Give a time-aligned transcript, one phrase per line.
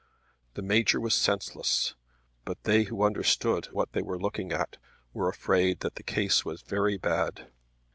[0.55, 1.93] The Major was senseless,
[2.43, 4.77] but they who understood what they were looking at
[5.13, 7.51] were afraid that the case was very bad.